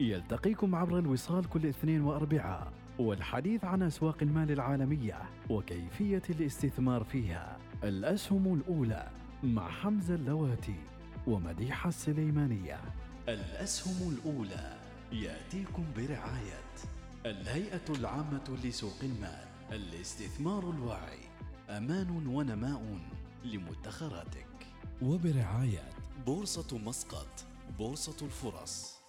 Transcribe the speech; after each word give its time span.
يلتقيكم 0.00 0.74
عبر 0.74 0.98
الوصال 0.98 1.48
كل 1.48 1.66
اثنين 1.66 2.00
وأربعاء 2.00 2.72
والحديث 2.98 3.64
عن 3.64 3.82
أسواق 3.82 4.16
المال 4.22 4.50
العالمية 4.50 5.22
وكيفية 5.50 6.22
الاستثمار 6.30 7.04
فيها. 7.04 7.58
الأسهم 7.84 8.54
الأولى 8.54 9.10
مع 9.42 9.70
حمزة 9.70 10.14
اللواتي 10.14 10.80
ومديحة 11.26 11.88
السليمانية. 11.88 12.80
الأسهم 13.28 14.12
الأولى 14.12 14.78
يأتيكم 15.12 15.84
برعاية 15.96 16.64
الهيئة 17.26 17.98
العامة 17.98 18.58
لسوق 18.64 18.98
المال 19.02 19.44
الاستثمار 19.72 20.70
الواعي. 20.70 21.20
أمان 21.68 22.26
ونماء 22.26 22.98
لمدخراتك. 23.44 24.46
وبرعاية 25.02 25.88
بورصة 26.26 26.78
مسقط 26.78 27.44
بورصة 27.78 28.26
الفرص. 28.26 29.03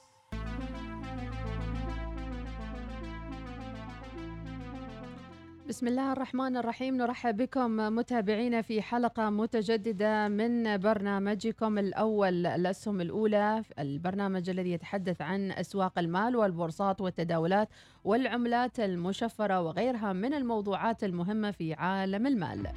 بسم 5.69 5.87
الله 5.87 6.11
الرحمن 6.11 6.57
الرحيم. 6.57 6.97
نرحب 6.97 7.37
بكم 7.37 7.75
متابعينا 7.75 8.61
في 8.61 8.81
حلقة 8.81 9.29
متجددة 9.29 10.27
من 10.27 10.77
برنامجكم 10.77 11.77
الأول 11.77 12.45
الأسهم 12.45 13.01
الأولى 13.01 13.63
البرنامج 13.79 14.49
الذي 14.49 14.71
يتحدث 14.71 15.21
عن 15.21 15.51
أسواق 15.51 15.99
المال 15.99 16.35
والبورصات 16.35 17.01
والتداولات 17.01 17.69
والعملات 18.03 18.79
المشفرة 18.79 19.61
وغيرها 19.61 20.13
من 20.13 20.33
الموضوعات 20.33 21.03
المهمة 21.03 21.51
في 21.51 21.73
عالم 21.73 22.27
المال. 22.27 22.67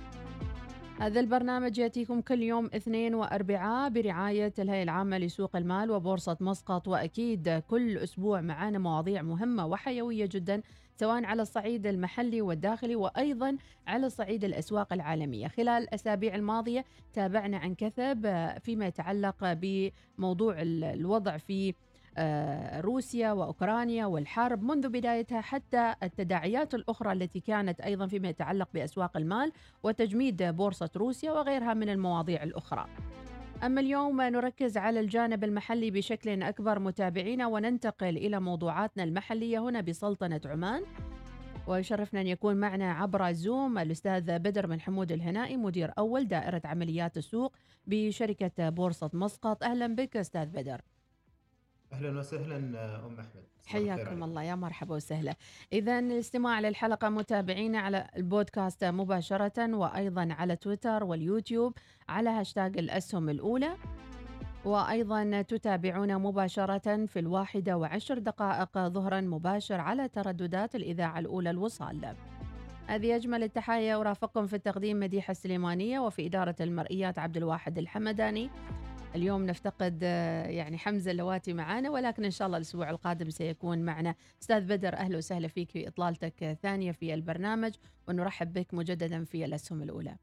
هذا 1.00 1.20
البرنامج 1.20 1.78
يأتيكم 1.78 2.20
كل 2.20 2.42
يوم 2.42 2.70
اثنين 2.74 3.14
وأربعاء 3.14 3.91
برعاية 3.91 4.52
الهيئة 4.58 4.82
العامة 4.82 5.18
لسوق 5.18 5.56
المال 5.56 5.91
وبورصة 5.91 6.36
مسقط. 6.41 6.88
وأكيد 6.88 7.62
كل 7.68 7.98
أسبوع 7.98 8.41
معنا 8.41 8.78
مواضيع 8.78 9.22
مهمة 9.22 9.66
وحيوية 9.66 10.28
جدا 10.32 10.62
سواء 10.96 11.24
على 11.24 11.42
الصعيد 11.42 11.86
المحلي 11.86 12.42
والداخلي 12.42 12.96
وأيضا 12.96 13.56
على 13.86 14.10
صعيد 14.10 14.44
الأسواق 14.44 14.92
العالمية، 14.92 15.48
خلال 15.48 15.82
الأسابيع 15.82 16.34
الماضية 16.34 16.84
تابعنا 17.12 17.58
عن 17.58 17.74
كثب 17.74 18.48
فيما 18.62 18.86
يتعلق 18.86 19.36
بموضوع 19.41 20.54
الوضع 20.58 21.36
في 21.36 21.74
روسيا 22.81 23.33
وأوكرانيا 23.33 24.06
والحرب 24.06 24.62
منذ 24.62 24.89
بدايتها 24.89 25.41
حتى 25.41 25.95
التداعيات 26.03 26.75
الأخرى 26.75 27.12
التي 27.12 27.41
كانت 27.41 27.81
أيضا 27.81 28.06
فيما 28.06 28.28
يتعلق 28.28 28.69
بأسواق 28.75 29.17
المال 29.17 29.53
وتجميد 29.83 30.42
بورصة 30.42 30.91
روسيا 30.97 31.33
وغيرها 31.33 31.75
من 31.75 31.89
المواضيع 31.89 32.42
الأخرى. 32.42 32.87
أما 33.62 33.81
اليوم 33.81 34.20
نركز 34.23 34.77
على 34.77 35.00
الجانب 35.00 35.45
المحلي 35.45 35.91
بشكل 35.91 36.42
أكبر 36.42 36.78
متابعينا 36.78 37.47
وننتقل 37.47 38.17
إلى 38.17 38.41
موضوعاتنا 38.41 39.05
المحلية 39.05 39.59
هنا 39.59 39.81
بسلطنة 39.81 40.41
عمان. 40.45 40.83
ويشرفنا 41.67 42.20
أن 42.20 42.27
يكون 42.27 42.56
معنا 42.56 42.93
عبر 42.93 43.33
زوم 43.33 43.78
الأستاذ 43.78 44.39
بدر 44.39 44.67
بن 44.67 44.81
حمود 44.81 45.12
الهنائي 45.12 45.56
مدير 45.56 45.93
أول 45.98 46.28
دائرة 46.28 46.62
عمليات 46.65 47.16
السوق 47.16 47.53
بشركة 47.87 48.69
بورصة 48.69 49.11
مسقط. 49.15 49.65
أهلا 49.65 49.87
بك 49.87 50.16
أستاذ 50.16 50.47
بدر. 50.47 50.81
أهلا 51.93 52.19
وسهلا 52.19 52.56
أم 52.56 53.16
أحمد. 53.21 53.44
حياكم 53.66 54.25
الله 54.25 54.43
يا 54.43 54.54
مرحبا 54.54 54.94
وسهلا. 54.94 55.34
اذا 55.72 55.99
الاستماع 55.99 56.60
للحلقة 56.60 57.09
متابعينا 57.09 57.78
على 57.78 58.09
البودكاست 58.16 58.84
مباشرة 58.84 59.75
وأيضا 59.75 60.28
على 60.31 60.56
تويتر 60.56 61.04
واليوتيوب 61.04 61.72
على 62.09 62.31
هاشتاج 62.31 62.78
الأسهم 62.78 63.28
الأولى. 63.28 63.76
وأيضا 64.65 65.43
تتابعون 65.43 66.19
مباشرة 66.19 67.06
في 67.06 67.19
الواحدة 67.19 67.76
وعشر 67.76 68.19
دقائق 68.19 68.78
ظهرا 68.78 69.20
مباشر 69.20 69.81
على 69.81 70.09
ترددات 70.09 70.75
الإذاعة 70.75 71.19
الأولى 71.19 71.50
الوصال. 71.50 72.16
هذه 72.87 73.16
أجمل 73.16 73.43
التحايا 73.43 74.00
أرافقكم 74.00 74.47
في 74.47 74.56
التقديم 74.56 75.00
مديحة 75.00 75.31
السليمانية 75.31 76.00
وفي 76.00 76.26
إدارة 76.26 76.56
المرئيات 76.60 77.19
عبد 77.19 77.37
الواحد 77.37 77.78
الحمداني. 77.78 78.50
اليوم 79.14 79.46
نفتقد 79.46 80.00
آه، 80.02 80.46
يعني 80.46 80.78
حمزة 80.78 81.10
اللواتي 81.10 81.52
معنا 81.52 81.91
ولكن 81.91 82.24
إن 82.24 82.30
شاء 82.30 82.46
الله 82.46 82.56
الأسبوع 82.56 82.91
القادم 82.91 83.30
سيكون 83.30 83.78
معنا 83.78 84.14
أستاذ 84.42 84.60
بدر 84.66 84.94
أهلا 84.94 85.16
وسهلا 85.19 85.48
فيك 85.48 85.70
في 85.70 85.88
إطلالتك 85.88 86.58
ثانية 86.62 86.92
في 86.92 87.14
البرنامج 87.14 87.74
ونرحب 88.08 88.52
بك 88.52 88.74
مجددا 88.74 89.24
في 89.24 89.44
الأسهم 89.44 89.82
الأولى. 89.82 90.16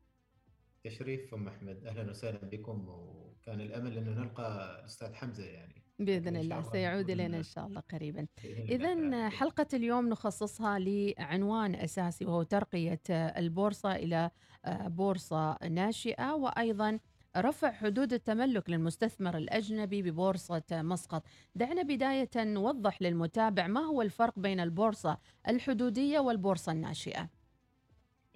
تشريف 0.83 1.33
أم 1.33 1.47
أحمد 1.47 1.85
أهلا 1.85 2.09
وسهلا 2.09 2.37
بكم 2.37 2.85
وكان 2.87 3.61
الأمل 3.61 3.97
أنه 3.97 4.11
نلقى 4.11 4.79
الأستاذ 4.79 5.13
حمزة 5.13 5.45
يعني 5.45 5.81
بإذن 5.99 6.35
الله 6.35 6.61
سيعود 6.61 7.09
إلينا 7.09 7.37
إن 7.37 7.43
شاء 7.43 7.67
الله 7.67 7.81
قريبا. 7.91 8.27
اذا 8.45 9.29
حلقة 9.29 9.67
اليوم 9.73 10.09
نخصصها 10.09 10.79
لعنوان 10.79 11.75
أساسي 11.75 12.25
وهو 12.25 12.43
ترقية 12.43 13.01
البورصة 13.09 13.95
إلى 13.95 14.31
آه، 14.65 14.87
بورصة 14.87 15.57
ناشئة 15.67 16.33
وأيضا 16.33 16.99
رفع 17.37 17.71
حدود 17.71 18.13
التملك 18.13 18.69
للمستثمر 18.69 19.37
الأجنبي 19.37 20.01
ببورصة 20.01 20.63
مسقط. 20.71 21.23
دعنا 21.55 21.81
بداية 21.81 22.29
نوضح 22.37 23.01
للمتابع 23.01 23.67
ما 23.67 23.79
هو 23.79 24.01
الفرق 24.01 24.39
بين 24.39 24.59
البورصة 24.59 25.17
الحدودية 25.47 26.19
والبورصة 26.19 26.71
الناشئة. 26.71 27.29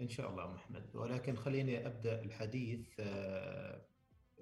إن 0.01 0.09
شاء 0.09 0.29
الله 0.29 0.47
محمد. 0.47 0.95
ولكن 0.95 1.35
خليني 1.35 1.87
أبدأ 1.87 2.21
الحديث 2.21 2.87
آه، 2.99 3.81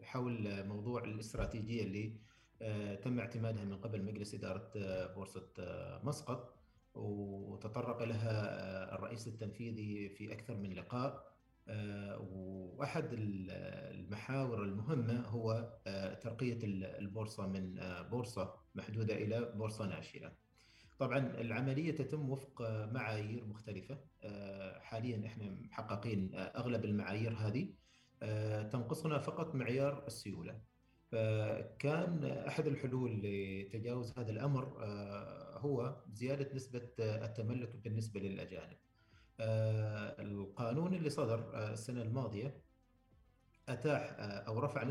حول 0.03 0.65
موضوع 0.67 1.03
الاستراتيجية 1.03 1.83
اللي 1.83 2.13
آه، 2.61 2.95
تم 2.95 3.19
اعتمادها 3.19 3.63
من 3.63 3.77
قبل 3.77 4.03
مجلس 4.03 4.33
إدارة 4.33 4.71
آه، 4.75 5.13
بورصة 5.13 5.47
مسقط. 6.03 6.53
وتطرق 6.95 8.03
لها 8.03 8.95
الرئيس 8.95 9.27
التنفيذي 9.27 10.09
في 10.09 10.33
أكثر 10.33 10.55
من 10.55 10.73
لقاء. 10.73 11.36
وأحد 12.19 13.09
المحاور 13.13 14.63
المهمة 14.63 15.21
هو 15.21 15.73
آه، 15.87 16.13
ترقية 16.13 16.59
البورصة 16.63 17.47
من 17.47 17.79
آه، 17.79 18.01
بورصة 18.01 18.55
محدودة 18.75 19.15
إلى 19.15 19.51
بورصة 19.55 19.85
ناشئة. 19.85 20.33
طبعا 20.99 21.17
العملية 21.17 21.95
تتم 21.95 22.29
وفق 22.29 22.61
معايير 22.91 23.45
مختلفة 23.45 23.99
حاليا 24.79 25.27
إحنا 25.27 25.49
محققين 25.49 26.31
أغلب 26.35 26.85
المعايير 26.85 27.33
هذه 27.33 27.73
تنقصنا 28.71 29.19
فقط 29.19 29.55
معيار 29.55 30.07
السيولة. 30.07 30.61
فكان 31.11 32.25
أحد 32.25 32.67
الحلول 32.67 33.21
لتجاوز 33.23 34.19
هذا 34.19 34.31
الأمر 34.31 34.77
هو 35.57 36.03
زيادة 36.11 36.55
نسبة 36.55 36.89
التملك 36.99 37.75
بالنسبة 37.75 38.19
للأجانب. 38.19 38.77
آه، 39.39 40.21
القانون 40.21 40.93
اللي 40.93 41.09
صدر 41.09 41.51
آه، 41.53 41.73
السنة 41.73 42.01
الماضية 42.01 42.61
أتاح 43.69 44.15
آه، 44.19 44.23
أو 44.23 44.59
رفع 44.59 44.83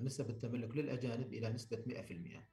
نسب 0.00 0.30
التملك 0.30 0.76
للأجانب 0.76 1.32
إلى 1.32 1.48
نسبة 1.48 1.82
100%. 1.86 2.48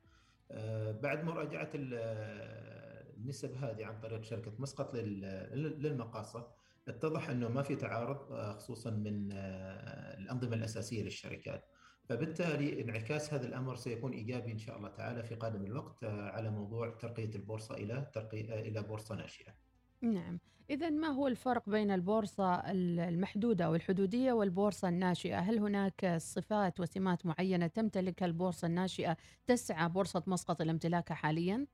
بعد 1.02 1.24
مراجعة 1.24 1.70
النسب 1.74 3.56
هذه 3.56 3.86
عن 3.86 4.00
طريق 4.00 4.24
شركة 4.24 4.54
مسقط 4.60 4.96
للمقاصة 4.96 6.48
اتضح 6.88 7.30
أنه 7.30 7.48
ما 7.48 7.62
في 7.62 7.76
تعارض 7.76 8.34
خصوصا 8.58 8.90
من 8.90 9.32
الأنظمة 9.32 10.56
الأساسية 10.56 11.04
للشركات. 11.04 11.66
فبالتالي 12.10 12.82
انعكاس 12.82 13.34
هذا 13.34 13.48
الأمر 13.48 13.76
سيكون 13.76 14.12
إيجابي 14.14 14.52
إن 14.52 14.58
شاء 14.58 14.78
الله 14.78 14.90
تعالى 14.90 15.24
في 15.24 15.36
قادم 15.36 15.66
الوقت 15.66 16.04
على 16.04 16.50
موضوع 16.50 16.90
ترقية 16.90 17.36
البورصة 17.36 17.76
إلى 17.76 18.12
ترقيه 18.14 18.60
إلى 18.60 18.82
بورصة 18.84 19.16
ناشئة. 19.16 19.54
نعم 20.02 20.40
إذا 20.70 20.90
ما 20.90 21.08
هو 21.08 21.28
الفرق 21.28 21.70
بين 21.70 21.92
البورصة 21.92 22.56
المحدودة 22.72 23.72
والحدودية 23.72 24.34
والبورصة 24.34 24.90
الناشئة؟ 24.90 25.40
هل 25.40 25.60
هناك 25.60 26.16
صفات 26.18 26.80
وسمات 26.80 27.26
معينة 27.26 27.68
تمتلكها 27.68 28.26
البورصة 28.26 28.66
الناشئة 28.66 29.18
تسعى 29.48 29.90
بورصة 29.90 30.24
مسقط 30.28 30.62
لامتلاكها 30.62 31.16
حاليا؟ 31.16 31.68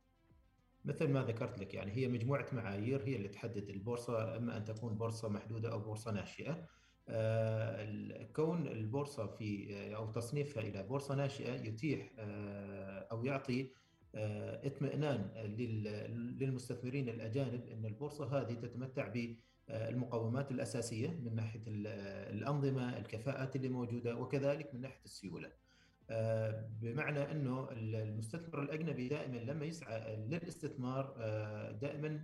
مثل 0.86 1.10
ما 1.10 1.24
ذكرت 1.24 1.60
لك 1.60 1.74
يعني 1.74 1.92
هي 1.92 2.08
مجموعة 2.08 2.46
معايير 2.54 3.04
هي 3.04 3.16
اللي 3.16 3.28
تحدد 3.28 3.70
البورصة 3.70 4.38
إما 4.38 4.58
أن 4.58 4.66
تكون 4.66 4.96
بورصة 4.96 5.30
محدودة 5.30 5.72
أو 5.72 5.80
بورصة 5.80 6.12
ناشئة 6.12 6.68
آه، 7.10 8.24
كون 8.36 8.68
البورصة 8.68 9.28
في 9.28 9.96
أو 9.96 10.12
تصنيفها 10.12 10.64
إلى 10.64 10.84
بورصة 10.84 11.16
ناشئة 11.16 11.54
يتيح 11.54 12.12
آه، 12.20 13.08
أو 13.12 13.26
يعطي 13.26 13.72
اطمئنان 14.16 15.30
للمستثمرين 16.40 17.10
الأجانب 17.10 17.68
إن 17.68 17.86
البورصة 17.86 18.42
هذه 18.42 18.54
تتمتع 18.54 19.08
بالمقومات 19.08 20.52
الأساسية 20.52 21.10
من 21.10 21.36
ناحية 21.36 21.62
الأنظمة، 21.68 22.98
الكفاءات 22.98 23.56
اللي 23.56 23.70
موجودة 23.70 24.16
وكذلك 24.16 24.74
من 24.74 24.82
ناحية 24.82 25.06
السيولة. 25.06 25.52
بمعنى 26.82 27.32
إنه 27.32 27.68
المستثمر 27.72 28.62
الأجنبي 28.62 29.08
دائما 29.08 29.38
لما 29.38 29.66
يسعى 29.66 30.16
للاستثمار 30.16 31.16
دائما 31.82 32.24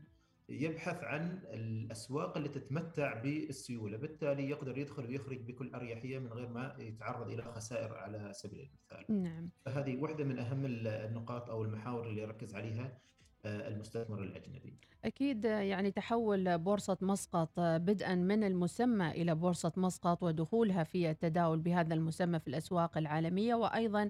يبحث 0.49 1.03
عن 1.03 1.41
الأسواق 1.43 2.37
اللي 2.37 2.49
تتمتع 2.49 3.21
بالسيولة، 3.21 3.97
بالتالي 3.97 4.49
يقدر 4.49 4.77
يدخل 4.77 5.05
ويخرج 5.05 5.41
بكل 5.41 5.73
أريحية 5.75 6.19
من 6.19 6.27
غير 6.27 6.49
ما 6.49 6.75
يتعرض 6.79 7.29
إلى 7.29 7.43
خسائر 7.43 7.93
على 7.93 8.33
سبيل 8.33 8.59
المثال. 8.59 9.23
نعم. 9.23 9.49
فهذه 9.65 9.97
واحدة 10.01 10.23
من 10.23 10.39
أهم 10.39 10.65
النقاط 10.65 11.49
أو 11.49 11.63
المحاور 11.63 12.09
اللي 12.09 12.21
يركز 12.21 12.55
عليها 12.55 12.97
المستثمر 13.45 14.23
الأجنبي. 14.23 14.73
أكيد 15.05 15.45
يعني 15.45 15.91
تحول 15.91 16.57
بورصة 16.57 16.97
مسقط 17.01 17.49
بدءا 17.59 18.15
من 18.15 18.43
المسمى 18.43 19.11
إلى 19.11 19.35
بورصة 19.35 19.71
مسقط 19.77 20.23
ودخولها 20.23 20.83
في 20.83 21.09
التداول 21.09 21.59
بهذا 21.59 21.93
المسمى 21.93 22.39
في 22.39 22.47
الأسواق 22.47 22.97
العالمية 22.97 23.55
وأيضا 23.55 24.09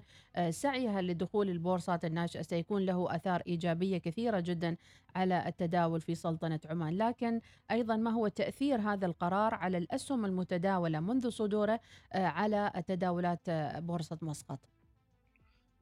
سعيها 0.50 1.02
لدخول 1.02 1.50
البورصات 1.50 2.04
الناشئة 2.04 2.42
سيكون 2.42 2.86
له 2.86 3.14
أثار 3.14 3.42
إيجابية 3.46 3.98
كثيرة 3.98 4.40
جدا 4.40 4.76
على 5.14 5.48
التداول 5.48 6.00
في 6.00 6.14
سلطنة 6.14 6.60
عمان. 6.70 6.98
لكن 6.98 7.40
أيضا 7.70 7.96
ما 7.96 8.10
هو 8.10 8.28
تأثير 8.28 8.80
هذا 8.80 9.06
القرار 9.06 9.54
على 9.54 9.78
الأسهم 9.78 10.24
المتداولة 10.24 11.00
منذ 11.00 11.30
صدوره 11.30 11.80
على 12.14 12.82
تداولات 12.86 13.50
بورصة 13.76 14.18
مسقط؟ 14.22 14.58
آه، 14.58 14.77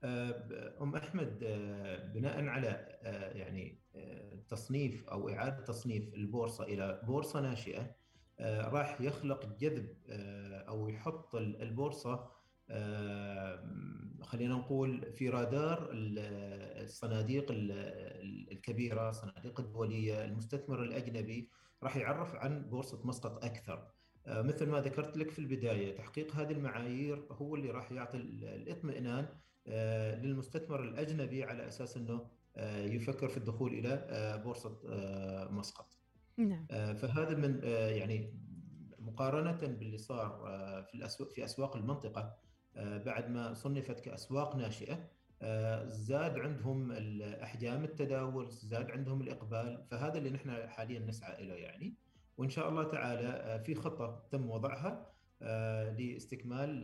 أم 0.04 0.94
أحمد 0.96 1.40
آه، 1.43 2.12
بناء 2.12 2.44
على 2.46 2.69
آه، 3.02 3.32
يعني 3.32 3.78
تصنيف 4.48 5.08
أو 5.08 5.28
إعادة 5.28 5.64
تصنيف 5.64 6.14
البورصة 6.14 6.64
إلى 6.64 7.00
بورصة 7.06 7.40
ناشئة 7.40 7.96
راح 8.40 9.00
يخلق 9.00 9.58
جذب 9.58 9.96
أو 10.69 10.88
يحط 10.88 11.34
البورصة 11.34 12.31
خلينا 14.22 14.54
نقول 14.54 15.12
في 15.12 15.28
رادار 15.28 15.88
الصناديق 15.93 17.46
الكبيرة، 17.50 19.10
الصناديق 19.10 19.60
الدولية، 19.60 20.25
المستثمر 20.25 20.82
الأجنبي 20.82 21.50
راح 21.82 21.96
يعرف 21.96 22.34
عن 22.34 22.62
بورصة 22.62 23.06
مسقط 23.06 23.44
أكثر. 23.44 23.88
مثل 24.26 24.69
ما 24.69 24.81
ذكرت 24.81 25.16
لك 25.16 25.31
في 25.31 25.38
البداية 25.38 25.96
تحقيق 25.96 26.37
هذه 26.37 26.52
المعايير 26.52 27.26
هو 27.32 27.54
اللي 27.54 27.70
راح 27.70 27.92
يعطي 27.92 28.16
الإطمئنان 28.16 29.25
آه، 29.25 29.45
للمستثمر 30.22 30.82
الأجنبي 30.82 31.44
على 31.44 31.68
أساس 31.68 31.96
إنه 31.96 32.26
آه، 32.56 32.84
يفكر 32.84 33.28
في 33.28 33.36
الدخول 33.36 33.72
إلى 33.72 34.06
آه، 34.08 34.36
بورصة 34.36 34.78
مسقط. 35.50 35.96
نعم. 36.38 36.66
فهذا 36.94 37.36
من 37.36 37.60
يعني 37.96 38.34
مقارنة 38.98 39.66
باللي 39.66 39.98
صار 39.98 40.30
في 40.88 40.94
الاسواق 40.94 41.30
في 41.30 41.44
أسواق 41.44 41.76
المنطقة 41.76 42.36
بعد 42.76 43.30
ما 43.30 43.54
صنفت 43.54 44.00
كأسواق 44.00 44.56
ناشئة 44.56 45.08
زاد 45.86 46.38
عندهم 46.38 46.92
احجام 47.42 47.84
التداول 47.84 48.48
زاد 48.50 48.90
عندهم 48.90 49.20
الإقبال 49.20 49.84
فهذا 49.90 50.18
اللي 50.18 50.30
نحن 50.30 50.68
حاليا 50.68 51.00
نسعى 51.00 51.42
إليه 51.42 51.64
يعني 51.64 51.94
وإن 52.38 52.50
شاء 52.50 52.68
الله 52.68 52.84
تعالى 52.84 53.62
في 53.64 53.74
خطة 53.74 54.26
تم 54.30 54.50
وضعها 54.50 55.06
لاستكمال 55.98 56.82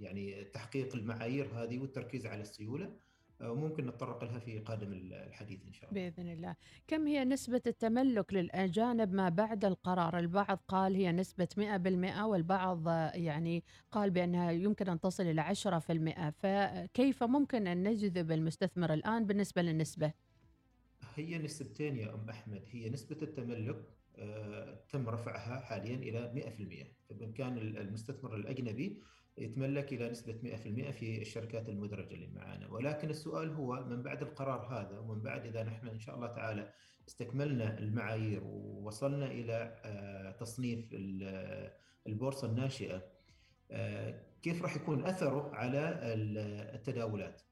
يعني 0.00 0.44
تحقيق 0.44 0.96
المعايير 0.96 1.46
هذه 1.54 1.78
والتركيز 1.78 2.26
على 2.26 2.40
السيولة 2.40 2.92
وممكن 3.40 3.86
نتطرق 3.86 4.24
لها 4.24 4.38
في 4.38 4.58
قادم 4.58 4.92
الحديث 4.92 5.66
إن 5.66 5.72
شاء 5.72 5.90
الله. 5.90 6.10
بإذن 6.10 6.32
الله. 6.32 6.56
كم 6.86 7.06
هي 7.06 7.24
نسبة 7.24 7.62
التملك 7.66 8.34
للأجانب 8.34 9.12
ما 9.12 9.28
بعد 9.28 9.64
القرار؟ 9.64 10.18
البعض 10.18 10.60
قال 10.68 10.94
هي 10.94 11.12
نسبة 11.12 11.48
100% 11.56 12.26
والبعض 12.26 12.88
يعني 13.14 13.64
قال 13.92 14.10
بأنها 14.10 14.50
يمكن 14.50 14.88
أن 14.88 15.00
تصل 15.00 15.22
إلى 15.22 15.40
10%، 15.40 16.30
فكيف 16.30 17.22
ممكن 17.24 17.66
أن 17.66 17.88
نجذب 17.88 18.32
المستثمر 18.32 18.92
الآن 18.92 19.26
بالنسبة 19.26 19.62
للنسبة؟ 19.62 20.12
هي 21.14 21.38
نسبتين 21.38 21.96
يا 21.96 22.14
أم 22.14 22.30
أحمد، 22.30 22.62
هي 22.70 22.90
نسبة 22.90 23.16
التملك 23.22 23.98
آه، 24.20 24.80
تم 24.88 25.08
رفعها 25.08 25.60
حاليا 25.60 25.96
إلى 25.96 26.32
100%، 26.34 26.86
فبامكان 27.08 27.58
المستثمر 27.58 28.36
الأجنبي 28.36 29.02
يتملك 29.38 29.92
إلى 29.92 30.10
نسبة 30.10 30.32
100% 30.32 30.90
في 30.90 31.22
الشركات 31.22 31.68
المدرجة 31.68 32.14
اللي 32.14 32.26
معنا 32.26 32.66
ولكن 32.66 33.10
السؤال 33.10 33.50
هو 33.50 33.84
من 33.84 34.02
بعد 34.02 34.22
القرار 34.22 34.66
هذا 34.66 34.98
ومن 34.98 35.22
بعد 35.22 35.46
إذا 35.46 35.62
نحن 35.62 35.88
إن 35.88 35.98
شاء 35.98 36.14
الله 36.14 36.26
تعالى 36.26 36.72
استكملنا 37.08 37.78
المعايير 37.78 38.44
ووصلنا 38.44 39.26
إلى 39.26 39.80
آه، 39.84 40.30
تصنيف 40.30 40.88
البورصة 42.06 42.46
الناشئة 42.48 43.02
آه، 43.70 44.20
كيف 44.42 44.62
راح 44.62 44.76
يكون 44.76 45.04
أثره 45.04 45.50
على 45.54 46.00
التداولات؟ 46.74 47.42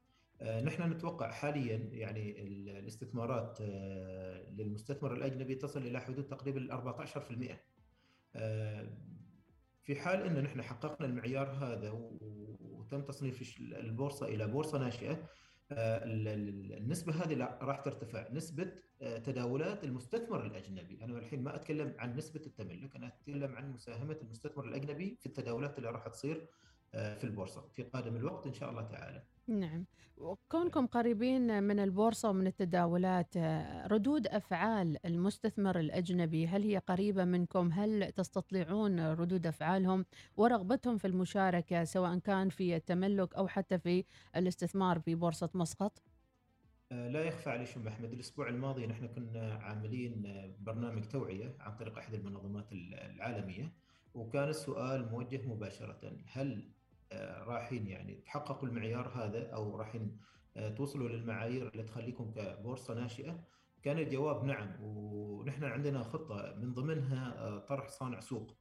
آه، 0.41 0.61
نحن 0.61 0.91
نتوقع 0.91 1.31
حاليا 1.31 1.77
يعني 1.91 2.41
الاستثمارات 2.79 3.61
للمستثمر 4.51 5.13
الأجنبي 5.13 5.55
تصل 5.55 5.81
إلى 5.81 6.01
حدود 6.01 6.27
تقريبا 6.27 6.73
14% 6.73 7.59
في 9.87 9.95
حال 9.95 10.21
ان 10.21 10.43
نحن 10.43 10.61
حققنا 10.61 11.07
المعيار 11.07 11.47
هذا 11.49 11.91
وتم 12.59 13.01
تصنيف 13.01 13.59
البورصة 13.59 14.25
إلى 14.25 14.47
بورصة 14.47 14.77
ناشئة 14.77 15.29
آه، 15.71 16.01
النسبة 16.05 17.13
هذه 17.13 17.57
راح 17.61 17.79
ترتفع. 17.79 18.27
نسبة 18.31 18.71
آه، 19.01 19.17
تداولات 19.17 19.83
المستثمر 19.83 20.45
الأجنبي. 20.45 21.03
أنا 21.03 21.17
الحين 21.17 21.43
ما 21.43 21.55
أتكلم 21.55 21.95
عن 21.99 22.15
نسبة 22.15 22.41
التملك 22.45 22.95
أنا 22.95 23.07
أتكلم 23.07 23.55
عن 23.55 23.71
مساهمة 23.71 24.17
المستثمر 24.21 24.65
الأجنبي 24.65 25.17
في 25.19 25.25
التداولات 25.25 25.77
اللي 25.77 25.89
راح 25.89 26.07
تصير 26.07 26.47
في 26.91 27.23
البورصة 27.23 27.61
في 27.67 27.83
قادم 27.83 28.15
الوقت 28.15 28.47
إن 28.47 28.53
شاء 28.53 28.69
الله 28.69 28.81
تعالى. 28.81 29.23
نعم. 29.47 29.85
وكونكم 30.17 30.87
قريبين 30.87 31.63
من 31.63 31.79
البورصة 31.79 32.29
ومن 32.29 32.47
التداولات 32.47 33.37
ردود 33.91 34.27
أفعال 34.27 34.97
المستثمر 35.05 35.79
الأجنبي 35.79 36.47
هل 36.47 36.63
هي 36.63 36.77
قريبة 36.77 37.25
منكم؟ 37.25 37.71
هل 37.71 38.11
تستطيعون 38.11 39.13
ردود 39.13 39.47
أفعالهم 39.47 40.05
ورغبتهم 40.37 40.97
في 40.97 41.07
المشاركة 41.07 41.83
سواء 41.83 42.19
كان 42.19 42.49
في 42.49 42.75
التملك 42.75 43.35
أو 43.35 43.47
حتى 43.47 43.79
في 43.79 44.03
الاستثمار 44.35 44.99
في 44.99 45.15
بورصة 45.15 45.49
مسقط؟ 45.53 46.01
آه، 46.91 47.07
لا 47.07 47.23
يخفى 47.23 47.49
علي 47.49 47.65
شو 47.65 47.79
محمد 47.79 48.13
الأسبوع 48.13 48.49
الماضي 48.49 48.87
نحن 48.87 49.07
كنا 49.07 49.53
عاملين 49.53 50.23
برنامج 50.59 51.03
توعية 51.03 51.55
عن 51.59 51.75
طريق 51.75 51.97
أحد 51.97 52.13
المنظمات 52.13 52.71
العالمية 52.71 53.73
وكان 54.13 54.49
السؤال 54.49 55.11
موجه 55.11 55.41
مباشرة 55.47 56.17
هل 56.25 56.51
آه، 56.51 56.76
رايحين 57.47 57.87
يعني 57.87 58.15
تحققوا 58.25 58.67
المعيار 58.67 59.07
هذا 59.07 59.49
أو 59.49 59.75
رايحين 59.75 60.17
آه، 60.57 60.69
توصلوا 60.69 61.09
للمعايير 61.09 61.67
اللي 61.67 61.83
تخليكم 61.83 62.31
كبورصة 62.31 62.93
ناشئة؟ 62.93 63.43
كان 63.83 63.99
الجواب 63.99 64.43
نعم 64.43 64.75
ونحن 64.81 65.63
عندنا 65.63 66.03
خطة 66.03 66.55
من 66.57 66.73
ضمنها 66.73 67.37
آه، 67.37 67.59
طرح 67.59 67.89
صانع 67.89 68.19
سوق. 68.19 68.57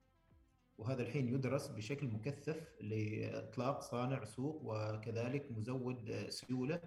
وهذا 0.78 1.02
الحين 1.02 1.28
يدرس 1.28 1.68
بشكل 1.68 2.06
مكثف 2.08 2.80
لإطلاق 2.80 3.80
صانع 3.80 4.24
سوق 4.24 4.60
وكذلك 4.64 5.52
مزود 5.52 6.26
سيولة 6.28 6.80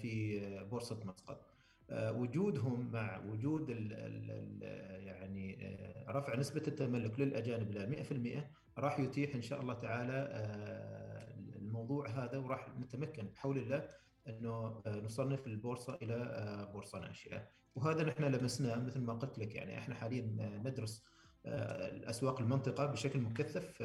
في 0.00 0.40
بورصة 0.70 1.00
مسقط 1.04 1.46
وجودهم 1.92 2.92
مع 2.92 3.24
وجود 3.24 3.70
ال 3.70 3.92
ال 3.92 4.62
يعني 5.06 5.76
رفع 6.08 6.36
نسبة 6.36 6.62
التملك 6.66 7.20
للأجانب 7.20 7.70
إلى 7.70 8.04
100% 8.44 8.61
راح 8.78 9.00
يتيح 9.00 9.34
إن 9.34 9.42
شاء 9.42 9.60
الله 9.60 9.74
تعالى 9.74 10.28
آه، 10.32 11.34
الموضوع 11.58 12.08
هذا 12.08 12.38
وراح 12.38 12.68
نتمكن 12.78 13.22
بحول 13.22 13.58
الله 13.58 13.88
إنه 14.28 14.82
آه، 14.86 15.00
نصنف 15.00 15.46
البورصة 15.46 15.98
إلى 16.02 16.14
آه، 16.14 16.64
بورصة 16.64 16.98
ناشئة 16.98 17.48
وهذا 17.74 18.04
نحن 18.04 18.24
لمسناه 18.24 18.76
مثل 18.76 19.00
ما 19.00 19.12
قلت 19.12 19.38
لك 19.38 19.54
يعني 19.54 19.78
إحنا 19.78 19.94
حاليا 19.94 20.22
ندرس 20.64 21.04
الأسواق 21.46 22.40
المنطقة 22.40 22.86
بشكل 22.86 23.20
مكثف 23.20 23.82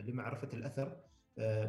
لمعرفة 0.00 0.48
الأثر 0.52 0.96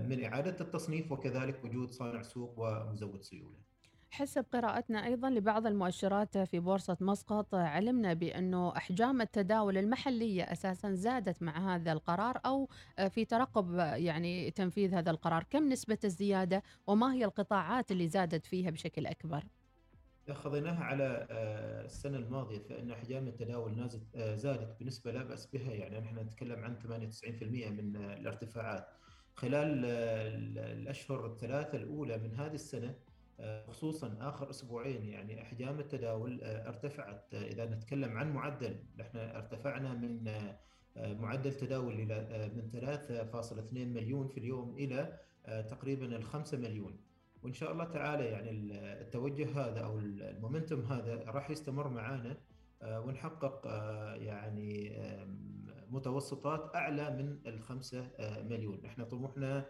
من 0.07 0.23
إعادة 0.23 0.65
التصنيف 0.65 1.11
وكذلك 1.11 1.63
وجود 1.63 1.91
صانع 1.91 2.21
سوق 2.21 2.53
ومزود 2.57 3.21
سيولة. 3.23 3.66
حسب 4.11 4.45
قراءتنا 4.53 5.05
أيضا 5.05 5.29
لبعض 5.29 5.67
المؤشرات 5.67 6.37
في 6.37 6.59
بورصة 6.59 6.97
مسقط 7.01 7.55
علمنا 7.55 8.13
بأنه 8.13 8.77
أحجام 8.77 9.21
التداول 9.21 9.77
المحلية 9.77 10.43
أساسا 10.43 10.93
زادت 10.93 11.43
مع 11.43 11.75
هذا 11.75 11.91
القرار 11.91 12.39
أو 12.45 12.69
في 13.09 13.25
ترقب 13.25 13.73
يعني 13.77 14.51
تنفيذ 14.51 14.93
هذا 14.93 15.11
القرار. 15.11 15.43
كم 15.49 15.69
نسبة 15.69 15.97
الزيادة 16.03 16.63
وما 16.87 17.13
هي 17.13 17.25
القطاعات 17.25 17.91
اللي 17.91 18.07
زادت 18.07 18.45
فيها 18.45 18.69
بشكل 18.69 19.05
أكبر؟ 19.05 19.43
خذيناها 20.33 20.83
على 20.83 21.27
آه، 21.31 21.85
السنة 21.85 22.17
الماضية 22.17 22.59
فإن 22.59 22.91
أحجام 22.91 23.27
التداول 23.27 23.89
آه، 24.15 24.35
زادت 24.35 24.79
بنسبة 24.79 25.11
لا 25.11 25.23
بأس 25.23 25.45
بها. 25.45 25.73
يعني 25.73 25.99
نحن 25.99 26.17
نتكلم 26.17 26.63
عن 26.63 26.75
98% 26.75 27.69
من 27.69 27.95
الارتفاعات. 27.95 28.87
خلال 29.35 29.85
الأشهر 30.57 31.25
الثلاثة 31.25 31.77
الأولى 31.77 32.17
من 32.17 32.35
هذه 32.35 32.53
السنة 32.53 32.95
خصوصا 33.67 34.17
آخر 34.21 34.49
أسبوعين 34.49 35.03
يعني 35.03 35.41
أحجام 35.41 35.79
التداول 35.79 36.43
ارتفعت. 36.43 37.33
إذا 37.33 37.65
نتكلم 37.65 38.17
عن 38.17 38.33
معدل 38.33 38.79
إحنا 39.01 39.37
ارتفعنا 39.37 39.93
من 39.93 40.31
معدل 40.95 41.53
تداول 41.53 41.93
إلى 41.93 42.51
من 42.55 42.69
3.2 42.71 43.73
مليون 43.73 44.27
في 44.27 44.37
اليوم 44.37 44.75
إلى 44.75 45.19
تقريبا 45.45 46.05
ال 46.05 46.23
5 46.23 46.57
مليون. 46.57 46.99
وإن 47.43 47.53
شاء 47.53 47.71
الله 47.71 47.83
تعالى 47.83 48.25
يعني 48.25 48.51
التوجه 49.01 49.49
هذا 49.61 49.79
أو 49.79 49.99
المومنتوم 49.99 50.81
هذا 50.81 51.23
راح 51.23 51.49
يستمر 51.49 51.89
معانا 51.89 52.37
ونحقق 52.83 53.61
يعني 54.15 54.97
متوسطات 55.89 56.75
أعلى 56.75 57.09
من 57.09 57.39
الخمسة 57.47 58.11
مليون. 58.43 58.85
إحنا 58.85 59.03
طموحنا 59.03 59.57
آه، 59.57 59.65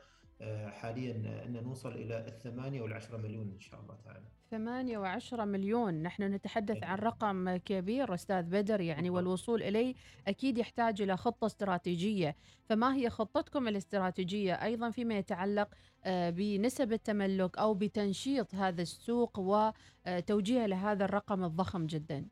حاليا 0.67 1.43
إن 1.45 1.63
نوصل 1.63 1.91
إلى 1.91 2.27
الثمانية 2.27 2.81
والعشرة 2.81 3.17
مليون 3.17 3.51
إن 3.51 3.59
شاء 3.59 3.81
الله 3.81 3.95
تعالى. 4.05 4.25
ثمانية 4.51 4.97
وعشرة 4.97 5.45
مليون. 5.45 5.93
نحن 5.93 6.23
نتحدث 6.23 6.83
عن 6.83 6.97
رقم 6.97 7.55
كبير 7.57 8.13
أستاذ 8.13 8.43
بدر 8.43 8.81
يعني 8.81 9.09
والوصول 9.09 9.63
إليه 9.63 9.95
أكيد 10.27 10.57
يحتاج 10.57 11.01
إلى 11.01 11.17
خطة 11.17 11.45
استراتيجية. 11.45 12.35
فما 12.65 12.95
هي 12.95 13.09
خطتكم 13.09 13.67
الاستراتيجية؟ 13.67 14.53
أيضا 14.53 14.89
فيما 14.89 15.17
يتعلق 15.17 15.69
آه، 16.03 16.29
بنسب 16.29 16.93
التملك 16.93 17.57
أو 17.57 17.73
بتنشيط 17.73 18.55
هذا 18.55 18.81
السوق 18.81 19.39
وتوجيه 19.39 20.65
لهذا 20.65 21.05
الرقم 21.05 21.43
الضخم 21.43 21.85
جدا. 21.85 22.25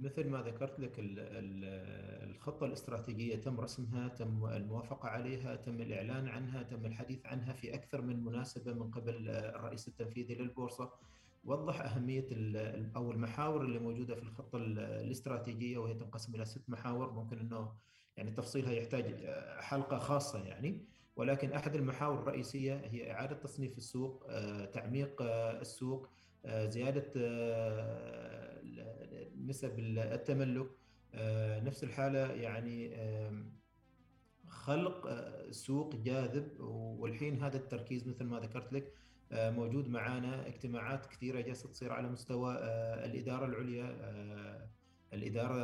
مثل 0.00 0.28
ما 0.28 0.42
ذكرت 0.42 0.80
لك 0.80 0.92
الخطة 0.98 2.66
الاستراتيجية 2.66 3.36
تم 3.36 3.60
رسمها 3.60 4.08
تم 4.08 4.46
الموافقة 4.46 5.08
عليها 5.08 5.56
تم 5.56 5.80
الإعلان 5.80 6.28
عنها 6.28 6.62
تم 6.62 6.86
الحديث 6.86 7.26
عنها 7.26 7.52
في 7.52 7.74
أكثر 7.74 8.00
من 8.02 8.24
مناسبة 8.24 8.72
من 8.72 8.90
قبل 8.90 9.28
الرئيس 9.28 9.88
التنفيذي 9.88 10.34
للبورصة. 10.34 10.92
وضح 11.44 11.80
أهمية 11.80 12.26
أو 12.96 13.12
المحاور 13.12 13.62
اللي 13.62 13.78
موجودة 13.78 14.14
في 14.14 14.22
الخطة 14.22 14.56
الاستراتيجية 14.56 15.78
وهي 15.78 15.94
تنقسم 15.94 16.34
إلى 16.34 16.44
ست 16.44 16.70
محاور. 16.70 17.12
ممكن 17.12 17.38
أنه 17.38 17.72
يعني 18.16 18.30
تفصيلها 18.30 18.72
يحتاج 18.72 19.26
حلقة 19.60 19.98
خاصة 19.98 20.44
يعني. 20.44 20.84
ولكن 21.16 21.52
أحد 21.52 21.74
المحاور 21.74 22.18
الرئيسية 22.18 22.82
هي 22.90 23.12
إعادة 23.12 23.36
تصنيف 23.36 23.78
السوق 23.78 24.26
آه، 24.28 24.64
تعميق 24.64 25.22
آه، 25.22 25.60
السوق 25.60 26.08
آه، 26.46 26.66
زيادة 26.66 27.12
نسب 29.44 29.78
التملك. 29.78 30.70
آه، 31.14 31.60
نفس 31.60 31.84
الحالة 31.84 32.32
يعني 32.32 32.96
خلق 34.46 35.06
آه، 35.06 35.50
سوق 35.50 35.96
جاذب 35.96 36.60
والحين 36.60 37.42
هذا 37.42 37.56
التركيز 37.56 38.08
مثل 38.08 38.24
ما 38.24 38.40
ذكرت 38.40 38.72
لك 38.72 38.92
آه، 39.32 39.50
موجود 39.50 39.88
معنا 39.88 40.46
اجتماعات 40.46 41.06
كثيرة 41.06 41.40
جالسة 41.40 41.68
تصير 41.68 41.92
على 41.92 42.08
مستوى 42.08 42.56
الإدارة 43.04 43.46
العليا. 43.46 43.94
الإدارة 45.12 45.56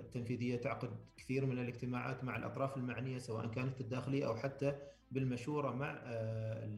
التنفيذية 0.00 0.56
تعقد 0.56 0.90
كثير 1.16 1.46
من 1.46 1.58
الاجتماعات 1.58 2.24
مع 2.24 2.36
الأطراف 2.36 2.76
المعنية 2.76 3.18
سواء 3.18 3.46
كانت 3.46 3.80
الداخلية 3.80 4.26
أو 4.26 4.36
حتى 4.36 4.78
بالمشورة 5.10 5.70
مع 5.70 5.98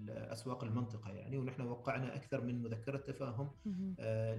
أسواق 0.09 0.65
المنطقة 0.65 1.11
يعني 1.11 1.39
ونحن 1.39 1.63
وقعنا 1.63 2.17
أكثر 2.17 2.41
من 2.41 2.63
مذكرة 2.63 2.97
تفاهم 2.97 3.51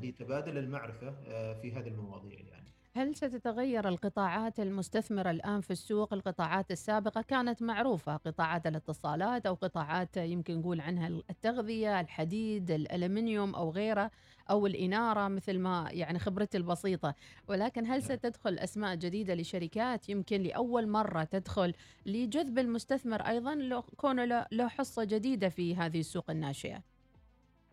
لتبادل 0.01 0.57
المعرفة 0.57 1.11
في 1.53 1.71
هذه 1.71 1.87
المواضيع 1.87 2.39
يعني. 2.39 2.73
هل 2.95 3.15
ستتغير 3.15 3.87
القطاعات 3.87 4.59
المستثمرة 4.59 5.31
الآن 5.31 5.61
في 5.61 5.71
السوق؟ 5.71 6.13
القطاعات 6.13 6.71
السابقة 6.71 7.21
كانت 7.21 7.61
معروفة 7.61 8.15
قطاعات 8.15 8.67
الاتصالات 8.67 9.45
أو 9.45 9.53
قطاعات 9.53 10.17
يمكن 10.17 10.59
نقول 10.59 10.81
عنها 10.81 11.07
التغذية 11.07 11.99
الحديد 12.01 12.71
الألمنيوم 12.71 13.55
أو 13.55 13.71
غيره 13.71 14.11
أو 14.49 14.67
الإنارة 14.67 15.27
مثل 15.27 15.59
ما 15.59 15.89
يعني 15.91 16.19
خبرتي 16.19 16.57
البسيطة. 16.57 17.15
ولكن 17.47 17.85
هل 17.85 17.89
نعم. 17.89 17.99
ستدخل 17.99 18.59
أسماء 18.59 18.95
جديدة 18.95 19.35
لشركات؟ 19.35 20.09
يمكن 20.09 20.41
لأول 20.41 20.87
مرة 20.87 21.23
تدخل 21.23 21.73
لجذب 22.05 22.59
المستثمر 22.59 23.21
أيضا 23.21 23.83
كونه 23.97 24.47
له 24.51 24.67
حصة 24.67 25.03
جديدة 25.03 25.49
في 25.49 25.75
هذه 25.75 25.99
السوق 25.99 26.29
الناشئة. 26.29 26.83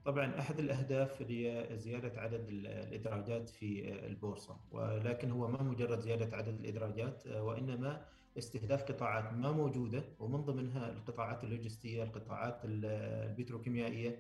طبعا 0.05 0.39
أحد 0.39 0.59
الأهداف 0.59 1.23
هي 1.23 1.69
زيادة 1.73 2.21
عدد 2.21 2.49
الإدراجات 2.49 3.49
في 3.49 3.95
البورصة 4.07 4.57
ولكن 4.73 5.31
هو 5.31 5.49
ما 5.49 5.63
مجرد 5.63 6.01
زيادة 6.01 6.37
عدد 6.37 6.61
الإدراجات 6.61 7.27
وإنما 7.27 8.05
استهداف 8.39 8.83
قطاعات 8.83 9.33
ما 9.33 9.53
موجودة 9.53 10.05
ومن 10.19 10.41
ضمنها 10.41 10.91
القطاعات 10.91 11.45
اللوجستية، 11.45 12.03
القطاعات 12.03 12.61
البتروكيميائية 12.65 14.19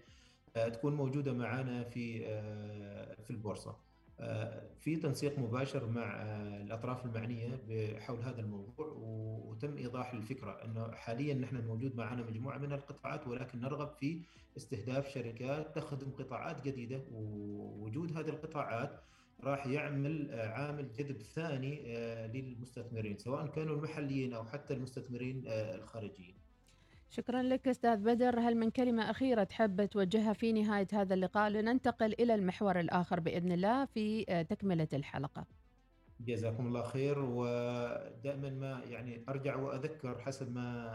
تكون 0.54 0.94
موجودة 0.94 1.32
معنا 1.32 1.84
في 1.84 2.18
في 3.24 3.30
البورصة. 3.30 3.90
في 4.78 4.96
تنسيق 4.96 5.38
مباشر 5.38 5.86
مع 5.86 6.22
الأطراف 6.62 7.04
المعنية 7.06 7.60
حول 7.98 8.22
هذا 8.22 8.40
الموضوع 8.40 8.86
وتم 9.46 9.76
إيضاح 9.76 10.12
الفكرة 10.12 10.64
إنه 10.64 10.92
حاليا 10.92 11.34
نحن 11.34 11.66
موجود 11.66 11.96
معنا 11.96 12.22
مجموعة 12.22 12.58
من 12.58 12.72
القطاعات 12.72 13.26
ولكن 13.26 13.60
نرغب 13.60 13.94
في 13.94 14.22
استهداف 14.56 15.08
شركات 15.08 15.74
تخدم 15.76 16.10
قطاعات 16.10 16.64
جديدة 16.64 17.02
ووجود 17.12 18.16
هذه 18.16 18.28
القطاعات 18.28 19.00
راح 19.44 19.66
يعمل 19.66 20.30
عامل 20.40 20.92
جذب 20.92 21.22
ثاني 21.22 21.82
للمستثمرين 22.28 23.18
سواء 23.18 23.46
كانوا 23.46 23.76
المحليين 23.76 24.32
أو 24.34 24.44
حتى 24.44 24.74
المستثمرين 24.74 25.42
الخارجيين. 25.46 26.39
شكرا 27.10 27.42
لك 27.42 27.68
أستاذ 27.68 27.96
بدر. 27.96 28.40
هل 28.40 28.56
من 28.56 28.70
كلمة 28.70 29.10
أخيرة 29.10 29.44
تحب 29.44 29.84
توجهها 29.84 30.32
في 30.32 30.52
نهاية 30.52 30.86
هذا 30.92 31.14
اللقاء؟ 31.14 31.50
لننتقل 31.50 32.12
إلى 32.12 32.34
المحور 32.34 32.80
الآخر 32.80 33.20
بإذن 33.20 33.52
الله 33.52 33.84
في 33.84 34.24
آه، 34.28 34.42
تكملة 34.42 34.88
الحلقة. 34.92 35.46
جزاكم 36.20 36.66
الله 36.66 36.82
خير. 36.82 37.18
ودائما 37.18 38.50
ما 38.50 38.82
يعني 38.84 39.24
أرجع 39.28 39.56
وأذكر 39.56 40.18
حسب 40.18 40.54
ما 40.54 40.88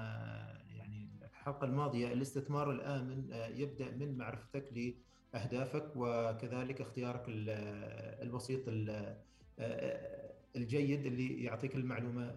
يعني 0.69 1.09
الحلقة 1.23 1.65
الماضية 1.65 2.13
الاستثمار 2.13 2.71
الامن 2.71 3.33
آه، 3.33 3.47
يبدأ 3.47 3.91
من 3.91 4.17
معرفتك 4.17 4.93
لأهدافك 5.33 5.91
وكذلك 5.95 6.81
اختيارك 6.81 7.23
البسيط 7.27 8.61
آه، 9.59 10.31
الجيد 10.55 11.05
اللي 11.05 11.43
يعطيك 11.43 11.75
المعلومة 11.75 12.33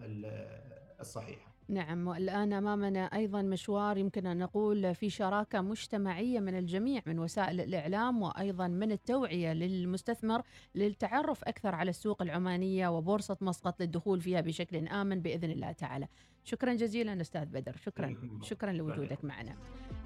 الصحيحة. 0.99 1.48
نعم 1.69 2.07
والآن 2.07 2.53
أمامنا 2.53 2.99
أيضا 2.99 3.41
مشوار 3.41 3.97
يمكن 3.97 4.25
أن 4.25 4.37
نقول 4.37 4.95
في 4.95 5.09
شراكة 5.09 5.61
مجتمعية 5.61 6.39
من 6.39 6.57
الجميع 6.57 7.01
من 7.05 7.19
وسائل 7.19 7.61
الإعلام 7.61 8.21
وأيضا 8.21 8.67
من 8.67 8.91
التوعية 8.91 9.53
للمستثمر 9.53 10.41
للتعرف 10.75 11.43
أكثر 11.43 11.75
على 11.75 11.89
السوق 11.89 12.21
العمانية 12.21 12.87
وبورصة 12.87 13.37
مسقط 13.41 13.81
للدخول 13.81 14.21
فيها 14.21 14.41
بشكل 14.41 14.87
آمن 14.87 15.21
بإذن 15.21 15.51
الله 15.51 15.71
تعالى. 15.71 16.07
شكرا 16.43 16.73
جزيلا 16.73 17.21
أستاذ 17.21 17.45
بدر. 17.45 17.75
شكرا. 17.85 18.15
شكرا 18.41 18.71
لوجودك 18.71 19.25
معنا. 19.25 19.55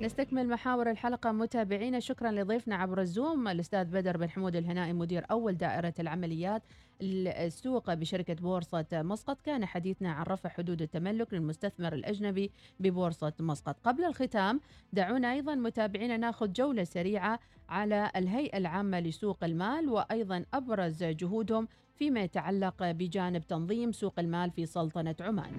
نستكمل 0.02 0.48
محاور 0.48 0.92
الحلقة 0.92 1.32
متابعينا. 1.32 2.00
شكرا 2.00 2.32
لضيفنا 2.32 2.76
عبر 2.76 3.02
الزوم 3.02 3.48
الأستاذ 3.48 3.86
بدر 3.86 4.18
بن 4.18 4.30
حمود 4.30 4.56
الهنائي 4.56 4.94
مدير 4.94 5.26
أول 5.32 5.54
دائرة 5.58 5.94
العمليات 6.00 6.64
السوق 7.02 7.94
بشركة 7.94 8.34
بورصة 8.34 8.86
مسقط. 8.94 9.42
كان 9.42 9.66
حديثنا 9.66 10.12
عن 10.12 10.24
رفع 10.24 10.50
حدود 10.50 10.82
التملك 10.82 11.34
للمستثمر 11.34 11.94
الأجنبي 11.94 12.52
ببورصة 12.80 13.34
مسقط. 13.40 13.76
قبل 13.84 14.04
الختام 14.04 14.62
دعونا 14.94 15.34
أيضا 15.34 15.56
متابعينا 15.56 16.18
ناخذ 16.18 16.54
جولة 16.54 16.84
سريعة 16.84 17.40
على 17.70 18.12
الهيئة 18.16 18.58
العامة 18.58 19.00
لسوق 19.00 19.44
المال 19.44 19.90
وأيضا 19.90 20.46
أبرز 20.54 21.04
جهودهم 21.04 21.68
فيما 21.96 22.22
يتعلق 22.22 22.92
بجانب 22.92 23.48
تنظيم 23.48 23.92
سوق 23.92 24.20
المال 24.20 24.52
في 24.52 24.66
سلطنة 24.66 25.16
عمان. 25.20 25.52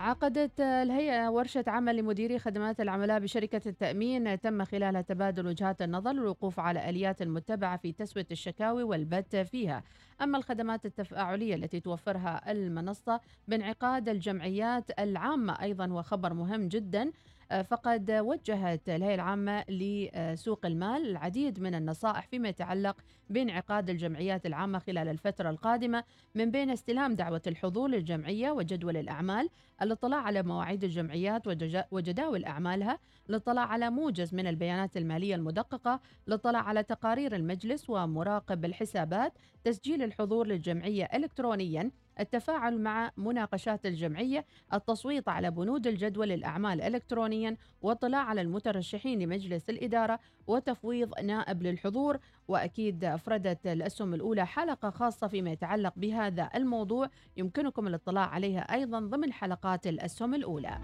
عقدت 0.00 0.60
الهيئة 0.60 1.28
ورشة 1.28 1.64
عمل 1.66 1.96
لمديري 1.96 2.38
خدمات 2.38 2.80
العملاء 2.80 3.20
بشركة 3.20 3.60
التأمين. 3.66 4.40
تم 4.40 4.64
خلالها 4.64 5.00
تبادل 5.00 5.46
وجهات 5.46 5.82
النظر 5.82 6.10
والوقوف 6.10 6.60
على 6.60 6.80
الآليات 6.80 7.22
المتبعة 7.22 7.76
في 7.76 7.92
تسوية 7.92 8.26
الشكاوي 8.30 8.82
والبت 8.82 9.36
فيها. 9.36 9.82
أما 10.22 10.38
الخدمات 10.38 10.86
التفاعلية 10.86 11.54
التي 11.54 11.80
توفرها 11.80 12.52
المنصة 12.52 13.20
بانعقاد 13.48 14.08
الجمعيات 14.08 15.00
العامة 15.00 15.62
أيضا 15.62 15.92
وخبر 15.92 16.34
مهم 16.34 16.68
جدا. 16.68 17.10
فقد 17.50 18.10
وجهت 18.10 18.88
الهيئة 18.88 19.14
العامة 19.14 19.64
لسوق 19.68 20.66
المال 20.66 21.10
العديد 21.10 21.60
من 21.60 21.74
النصائح 21.74 22.26
فيما 22.26 22.48
يتعلق 22.48 22.96
بانعقاد 23.30 23.90
الجمعيات 23.90 24.46
العامة 24.46 24.78
خلال 24.78 25.08
الفترة 25.08 25.50
القادمة 25.50 26.04
من 26.34 26.50
بين 26.50 26.70
استلام 26.70 27.14
دعوة 27.14 27.42
الحضور 27.46 27.88
للجمعية 27.88 28.50
وجدول 28.50 28.96
الأعمال 28.96 29.48
الاطلاع 29.82 30.20
على 30.20 30.42
مواعيد 30.42 30.84
الجمعيات 30.84 31.42
وجداول 31.90 32.44
أعمالها 32.44 32.98
الاطلاع 33.30 33.64
على 33.64 33.90
موجز 33.90 34.34
من 34.34 34.46
البيانات 34.46 34.96
المالية 34.96 35.34
المدققة 35.34 36.00
الاطلاع 36.28 36.62
على 36.62 36.82
تقارير 36.82 37.36
المجلس 37.36 37.90
ومراقب 37.90 38.64
الحسابات 38.64 39.32
تسجيل 39.64 40.02
الحضور 40.02 40.46
للجمعية 40.46 41.04
إلكترونيا 41.04 41.90
التفاعل 42.20 42.80
مع 42.80 43.10
مناقشات 43.16 43.86
الجمعية 43.86 44.44
التصويت 44.74 45.28
على 45.28 45.50
بنود 45.50 45.86
الجدول 45.86 46.32
الأعمال 46.32 46.80
إلكترونيا 46.80 47.56
واطلاع 47.82 48.20
على 48.20 48.40
المترشحين 48.40 49.18
لمجلس 49.18 49.70
الإدارة 49.70 50.18
وتفويض 50.46 51.20
نائب 51.20 51.62
للحضور. 51.62 52.18
وأكيد 52.48 53.04
أفردت 53.04 53.66
الأسهم 53.66 54.14
الأولى 54.14 54.46
حلقة 54.46 54.90
خاصة 54.90 55.28
فيما 55.28 55.50
يتعلق 55.50 55.92
بهذا 55.96 56.50
الموضوع. 56.54 57.10
يمكنكم 57.36 57.86
الاطلاع 57.86 58.26
عليها 58.26 58.60
أيضا 58.60 59.00
ضمن 59.00 59.32
حلقات 59.32 59.86
الأسهم 59.86 60.34
الأولى. 60.34 60.78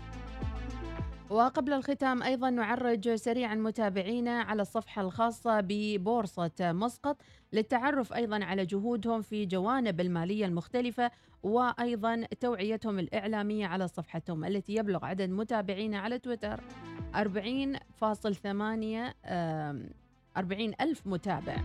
وقبل 1.30 1.72
الختام 1.72 2.22
أيضا 2.22 2.50
نعرج 2.50 3.14
سريعا 3.14 3.54
متابعينا 3.54 4.40
على 4.40 4.62
الصفحة 4.62 5.02
الخاصة 5.02 5.60
ببورصة 5.60 6.50
مسقط 6.60 7.16
للتعرف 7.52 8.12
أيضا 8.12 8.44
على 8.44 8.66
جهودهم 8.66 9.22
في 9.22 9.46
جوانب 9.46 10.00
المالية 10.00 10.46
المختلفة 10.46 11.10
وأيضا 11.42 12.26
توعيتهم 12.40 12.98
الإعلامية 12.98 13.66
على 13.66 13.88
صفحتهم 13.88 14.44
التي 14.44 14.74
يبلغ 14.74 15.04
عدد 15.04 15.30
متابعينا 15.30 15.98
على 15.98 16.18
تويتر. 16.18 16.60
40.8 17.14 17.16
40 20.36 20.72
ألف 20.80 21.06
متابع. 21.06 21.56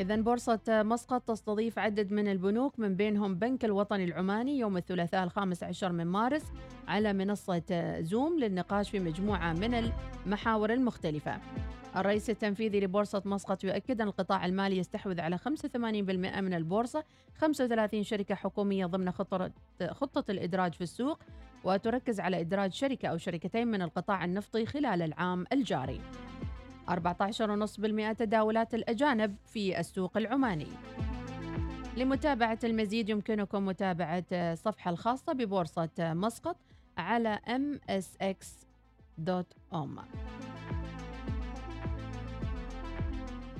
إذا 0.00 0.16
بورصة 0.16 0.60
مسقط 0.68 1.22
تستضيف 1.22 1.78
عدد 1.78 2.12
من 2.12 2.28
البنوك 2.28 2.78
من 2.78 2.96
بينهم 2.96 3.34
بنك 3.34 3.64
الوطني 3.64 4.04
العماني 4.04 4.58
يوم 4.58 4.76
الثلاثاء 4.76 5.24
الخامس 5.24 5.62
عشر 5.62 5.92
من 5.92 6.06
مارس 6.06 6.44
على 6.88 7.12
منصة 7.12 8.00
زوم 8.00 8.38
للنقاش 8.38 8.90
في 8.90 9.00
مجموعة 9.00 9.52
من 9.52 9.92
المحاور 10.26 10.72
المختلفة. 10.72 11.40
الرئيس 11.96 12.30
التنفيذي 12.30 12.80
لبورصة 12.80 13.22
مسقط 13.24 13.64
يؤكد 13.64 14.00
أن 14.00 14.08
القطاع 14.08 14.46
المالي 14.46 14.78
يستحوذ 14.78 15.20
على 15.20 15.38
85% 15.38 15.76
من 15.76 16.54
البورصة 16.54 17.04
35 17.36 18.02
شركة 18.02 18.34
حكومية 18.34 18.86
ضمن 18.86 19.10
خطة, 19.10 19.50
خطة 19.90 20.30
الإدراج 20.30 20.72
في 20.72 20.80
السوق 20.80 21.18
وتركز 21.64 22.20
على 22.20 22.40
إدراج 22.40 22.72
شركة 22.72 23.08
أو 23.08 23.16
شركتين 23.16 23.68
من 23.68 23.82
القطاع 23.82 24.24
النفطي 24.24 24.66
خلال 24.66 25.02
العام 25.02 25.44
الجاري 25.52 26.00
14.5% 26.90 28.12
تداولات 28.12 28.74
الأجانب 28.74 29.36
في 29.46 29.80
السوق 29.80 30.16
العماني. 30.16 30.66
لمتابعة 31.96 32.58
المزيد 32.64 33.08
يمكنكم 33.08 33.66
متابعة 33.66 34.24
الصفحة 34.32 34.90
الخاصة 34.90 35.32
ببورصة 35.32 35.90
مسقط 35.98 36.56
على 36.98 37.38
msx.com 37.48 38.62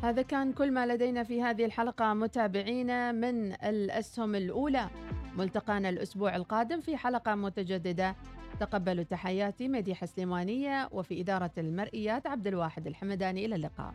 هذا 0.02 0.22
كان 0.22 0.52
كل 0.52 0.70
ما 0.70 0.86
لدينا 0.86 1.22
في 1.22 1.42
هذه 1.42 1.64
الحلقة 1.64 2.14
متابعينا 2.14 3.12
من 3.12 3.52
الأسهم 3.52 4.34
الأولى. 4.34 4.90
ملتقانا 5.36 5.88
الأسبوع 5.88 6.36
القادم 6.36 6.80
في 6.80 6.96
حلقة 6.96 7.34
متجددة. 7.34 8.16
تقبلوا 8.60 9.04
تحياتي 9.04 9.68
مديحة 9.68 10.06
سليمانية 10.06 10.88
وفي 10.92 11.20
إدارة 11.20 11.50
المرئيات 11.58 12.26
عبد 12.26 12.46
الواحد 12.46 12.86
الحمداني 12.86 13.44
إلى 13.44 13.54
اللقاء. 13.54 13.94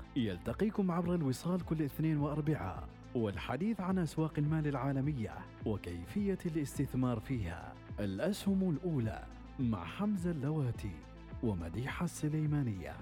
يلتقيكم 0.15 0.91
عبر 0.91 1.15
الوصال 1.15 1.65
كل 1.65 1.81
اثنين 1.81 2.17
واربعاء 2.17 2.89
والحديث 3.15 3.79
عن 3.81 3.97
أسواق 3.97 4.33
المال 4.37 4.67
العالمية 4.67 5.37
وكيفية 5.65 6.37
الاستثمار 6.45 7.19
فيها. 7.19 7.73
الأسهم 7.99 8.69
الأولى 8.69 9.23
مع 9.59 9.85
حمزة 9.85 10.31
اللواتي 10.31 10.95
ومديحة 11.43 12.05
السليمانية. 12.05 12.95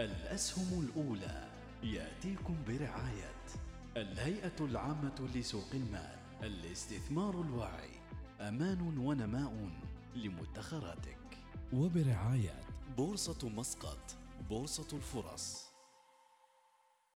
الأسهم 0.00 0.82
الأولى 0.82 1.48
يأتيكم 1.82 2.56
برعاية 2.68 3.36
الهيئة 3.96 4.60
العامة 4.60 5.28
لسوق 5.34 5.68
المال. 5.74 6.16
الاستثمار 6.42 7.40
الواعي 7.40 7.96
أمان 8.40 8.98
ونماء 8.98 9.70
لمدخراتك. 10.16 11.18
وبرعاية 11.72 12.60
بورصة 12.96 13.48
مسقط 13.48 14.16
بورصة 14.50 14.96
الفرص 14.96 15.65